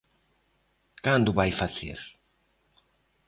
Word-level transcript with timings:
¿Cando 1.05 1.27
o 1.31 1.37
vai 1.39 1.51
facer? 1.61 1.99